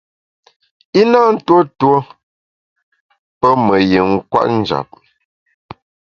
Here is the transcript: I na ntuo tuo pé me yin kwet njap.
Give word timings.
I 0.99 1.01
na 1.11 1.19
ntuo 1.33 1.59
tuo 1.79 1.97
pé 3.39 3.47
me 3.65 3.75
yin 3.89 4.11
kwet 4.31 4.49
njap. 4.59 4.89